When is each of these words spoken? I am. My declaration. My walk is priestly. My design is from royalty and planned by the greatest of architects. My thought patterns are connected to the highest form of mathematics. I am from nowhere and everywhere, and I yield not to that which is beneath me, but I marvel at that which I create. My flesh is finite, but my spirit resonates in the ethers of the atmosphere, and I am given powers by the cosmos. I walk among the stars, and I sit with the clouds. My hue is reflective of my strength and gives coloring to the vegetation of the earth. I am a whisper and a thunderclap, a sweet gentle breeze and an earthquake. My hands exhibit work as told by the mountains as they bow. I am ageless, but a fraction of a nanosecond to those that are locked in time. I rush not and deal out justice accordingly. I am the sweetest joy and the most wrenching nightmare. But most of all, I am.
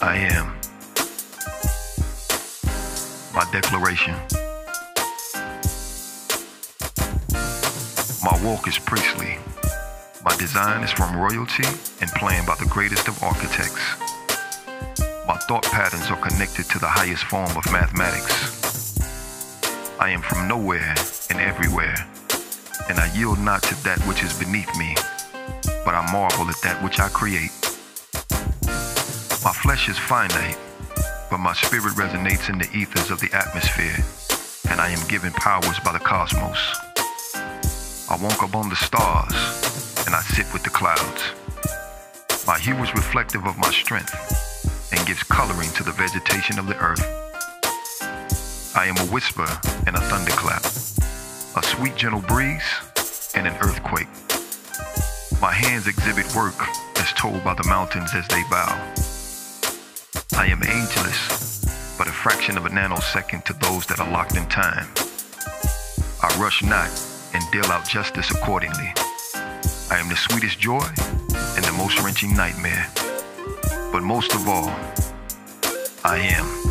I 0.00 0.16
am. 0.16 0.54
My 3.34 3.44
declaration. 3.52 4.14
My 8.22 8.38
walk 8.44 8.68
is 8.68 8.78
priestly. 8.78 9.38
My 10.24 10.36
design 10.36 10.82
is 10.82 10.90
from 10.90 11.16
royalty 11.16 11.64
and 12.00 12.10
planned 12.12 12.46
by 12.46 12.54
the 12.56 12.66
greatest 12.66 13.08
of 13.08 13.22
architects. 13.22 13.82
My 15.26 15.36
thought 15.48 15.64
patterns 15.64 16.10
are 16.10 16.16
connected 16.16 16.66
to 16.70 16.78
the 16.78 16.86
highest 16.86 17.24
form 17.24 17.56
of 17.56 17.64
mathematics. 17.72 18.98
I 19.98 20.10
am 20.10 20.22
from 20.22 20.48
nowhere 20.48 20.94
and 21.30 21.40
everywhere, 21.40 21.96
and 22.88 22.98
I 22.98 23.10
yield 23.14 23.38
not 23.38 23.62
to 23.64 23.84
that 23.84 23.98
which 24.08 24.22
is 24.22 24.38
beneath 24.38 24.74
me, 24.76 24.94
but 25.84 25.94
I 25.94 26.10
marvel 26.12 26.48
at 26.48 26.60
that 26.62 26.82
which 26.82 27.00
I 27.00 27.08
create. 27.08 27.50
My 29.44 29.52
flesh 29.52 29.90
is 29.90 29.98
finite, 29.98 30.56
but 31.28 31.36
my 31.36 31.52
spirit 31.52 31.92
resonates 31.96 32.48
in 32.48 32.56
the 32.56 32.68
ethers 32.74 33.10
of 33.10 33.20
the 33.20 33.28
atmosphere, 33.36 34.02
and 34.70 34.80
I 34.80 34.88
am 34.88 35.06
given 35.06 35.32
powers 35.34 35.78
by 35.80 35.92
the 35.92 35.98
cosmos. 35.98 36.56
I 38.08 38.16
walk 38.22 38.40
among 38.40 38.70
the 38.70 38.76
stars, 38.76 39.34
and 40.06 40.14
I 40.14 40.22
sit 40.22 40.50
with 40.54 40.62
the 40.62 40.70
clouds. 40.70 41.34
My 42.46 42.58
hue 42.58 42.74
is 42.76 42.94
reflective 42.94 43.44
of 43.44 43.58
my 43.58 43.70
strength 43.70 44.14
and 44.90 45.06
gives 45.06 45.22
coloring 45.22 45.68
to 45.72 45.82
the 45.82 45.92
vegetation 45.92 46.58
of 46.58 46.66
the 46.66 46.78
earth. 46.78 47.04
I 48.74 48.86
am 48.86 48.96
a 48.96 49.12
whisper 49.12 49.46
and 49.86 49.94
a 49.94 50.00
thunderclap, 50.00 50.64
a 50.64 51.62
sweet 51.62 51.96
gentle 51.96 52.22
breeze 52.22 52.64
and 53.34 53.46
an 53.46 53.56
earthquake. 53.60 54.08
My 55.42 55.52
hands 55.52 55.86
exhibit 55.86 56.34
work 56.34 56.56
as 56.96 57.12
told 57.12 57.44
by 57.44 57.52
the 57.52 57.64
mountains 57.64 58.14
as 58.14 58.26
they 58.28 58.42
bow. 58.48 59.03
I 60.36 60.46
am 60.46 60.62
ageless, 60.62 61.64
but 61.96 62.08
a 62.08 62.12
fraction 62.12 62.58
of 62.58 62.66
a 62.66 62.68
nanosecond 62.68 63.44
to 63.44 63.52
those 63.52 63.86
that 63.86 64.00
are 64.00 64.10
locked 64.10 64.36
in 64.36 64.46
time. 64.46 64.88
I 66.22 66.36
rush 66.40 66.62
not 66.64 66.90
and 67.34 67.42
deal 67.52 67.66
out 67.66 67.88
justice 67.88 68.30
accordingly. 68.32 68.92
I 69.90 69.98
am 69.98 70.08
the 70.08 70.16
sweetest 70.16 70.58
joy 70.58 70.86
and 71.56 71.64
the 71.64 71.74
most 71.76 72.02
wrenching 72.02 72.34
nightmare. 72.34 72.90
But 73.92 74.02
most 74.02 74.34
of 74.34 74.48
all, 74.48 74.70
I 76.04 76.18
am. 76.18 76.63